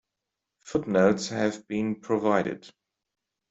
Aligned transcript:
Footnotes 0.63 1.27
have 1.29 1.67
been 1.67 1.93
provided. 2.01 2.67